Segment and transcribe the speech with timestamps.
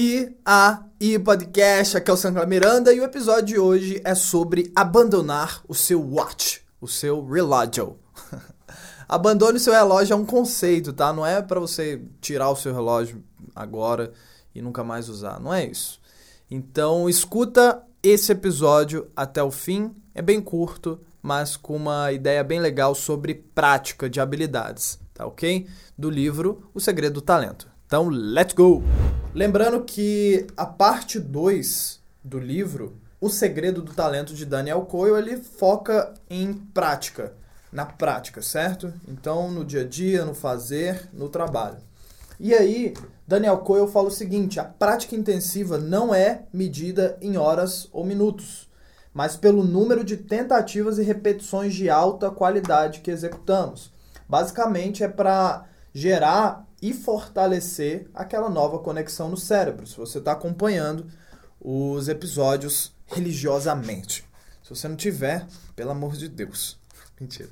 [0.00, 4.14] E a e podcast, aqui é o Sandra Miranda e o episódio de hoje é
[4.14, 7.98] sobre abandonar o seu watch, o seu relógio.
[9.08, 11.12] Abandone o seu relógio é um conceito, tá?
[11.12, 13.24] Não é para você tirar o seu relógio
[13.56, 14.12] agora
[14.54, 16.00] e nunca mais usar, não é isso.
[16.48, 22.60] Então, escuta esse episódio até o fim, é bem curto, mas com uma ideia bem
[22.60, 25.66] legal sobre prática de habilidades, tá ok?
[25.98, 27.68] Do livro O Segredo do Talento.
[27.84, 28.80] Então, let's go!
[29.34, 35.36] Lembrando que a parte 2 do livro, O Segredo do Talento de Daniel Coyle, ele
[35.36, 37.34] foca em prática,
[37.70, 38.92] na prática, certo?
[39.06, 41.76] Então, no dia a dia, no fazer, no trabalho.
[42.40, 42.94] E aí,
[43.26, 48.68] Daniel Coyle fala o seguinte: a prática intensiva não é medida em horas ou minutos,
[49.12, 53.92] mas pelo número de tentativas e repetições de alta qualidade que executamos.
[54.28, 61.06] Basicamente, é para gerar e fortalecer aquela nova conexão no cérebro, se você está acompanhando
[61.60, 64.24] os episódios religiosamente.
[64.62, 66.78] Se você não tiver, pelo amor de Deus.
[67.20, 67.48] Mentira.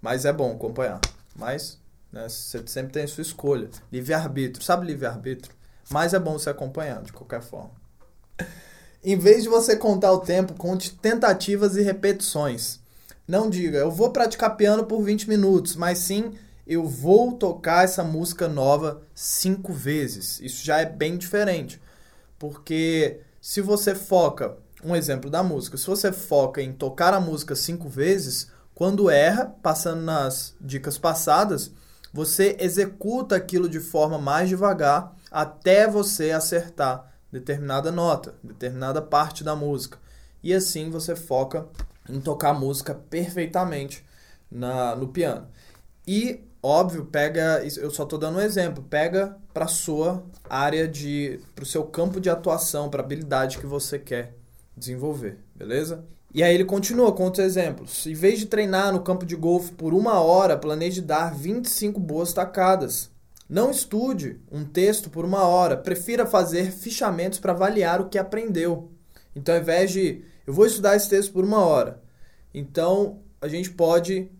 [0.00, 1.00] Mas é bom acompanhar.
[1.34, 1.78] Mas
[2.12, 3.68] né, você sempre tem a sua escolha.
[3.92, 4.64] Livre-arbítrio.
[4.64, 5.54] Sabe livre-arbítrio?
[5.90, 7.72] Mas é bom você acompanhar, de qualquer forma.
[9.02, 12.80] Em vez de você contar o tempo, conte tentativas e repetições.
[13.26, 16.32] Não diga, eu vou praticar piano por 20 minutos, mas sim
[16.66, 20.40] eu vou tocar essa música nova cinco vezes.
[20.40, 21.80] Isso já é bem diferente.
[22.38, 27.54] Porque se você foca, um exemplo da música, se você foca em tocar a música
[27.54, 31.70] cinco vezes, quando erra, passando nas dicas passadas,
[32.12, 39.56] você executa aquilo de forma mais devagar até você acertar determinada nota, determinada parte da
[39.56, 39.98] música.
[40.42, 41.66] E assim você foca
[42.08, 44.04] em tocar a música perfeitamente
[44.50, 45.48] na, no piano.
[46.06, 51.62] E óbvio, pega, eu só estou dando um exemplo, pega para sua área de, para
[51.62, 54.34] o seu campo de atuação, para habilidade que você quer
[54.74, 56.06] desenvolver, beleza?
[56.32, 58.06] E aí ele continua com outros exemplos.
[58.06, 62.32] Em vez de treinar no campo de golfe por uma hora, planeje dar 25 boas
[62.32, 63.10] tacadas.
[63.46, 68.90] Não estude um texto por uma hora, prefira fazer fichamentos para avaliar o que aprendeu.
[69.36, 72.02] Então, ao invés de eu vou estudar esse texto por uma hora,
[72.54, 74.30] então a gente pode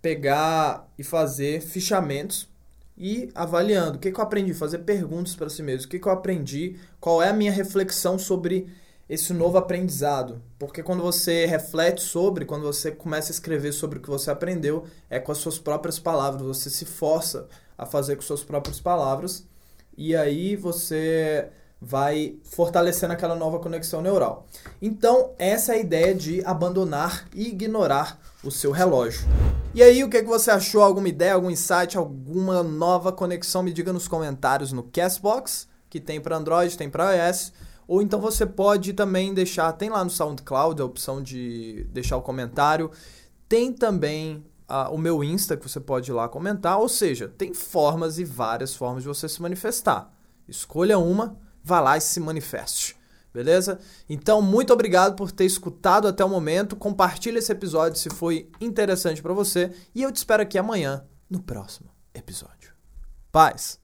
[0.00, 2.48] pegar e fazer fichamentos
[2.96, 3.96] e avaliando.
[3.96, 6.76] O que, que eu aprendi, fazer perguntas para si mesmo, o que, que eu aprendi,
[7.00, 8.68] qual é a minha reflexão sobre
[9.10, 10.40] esse novo aprendizado.
[10.56, 14.84] Porque quando você reflete sobre, quando você começa a escrever sobre o que você aprendeu,
[15.10, 19.44] é com as suas próprias palavras, você se força a fazer com suas próprias palavras.
[19.96, 21.48] E aí você
[21.80, 24.46] vai fortalecendo aquela nova conexão neural.
[24.82, 29.26] Então, essa é a ideia de abandonar e ignorar o seu relógio.
[29.74, 30.82] E aí, o que, é que você achou?
[30.82, 33.62] Alguma ideia, algum insight, alguma nova conexão?
[33.62, 37.52] Me diga nos comentários no Castbox, que tem para Android, tem para iOS.
[37.88, 42.22] Ou então você pode também deixar, tem lá no SoundCloud a opção de deixar o
[42.22, 42.90] comentário.
[43.48, 46.78] Tem também uh, o meu Insta que você pode ir lá comentar.
[46.78, 50.12] Ou seja, tem formas e várias formas de você se manifestar.
[50.46, 52.96] Escolha uma vá lá e se manifeste.
[53.32, 53.78] Beleza?
[54.08, 56.74] Então, muito obrigado por ter escutado até o momento.
[56.74, 61.40] Compartilhe esse episódio se foi interessante para você e eu te espero aqui amanhã no
[61.40, 62.74] próximo episódio.
[63.30, 63.79] Paz.